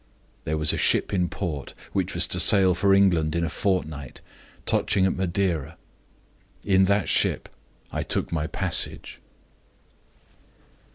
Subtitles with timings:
[0.45, 4.19] There was a ship in port which was to sail for England in a fortnight,
[4.65, 5.77] touching at Madeira.
[6.63, 7.47] In that ship
[7.91, 9.19] I took my passage."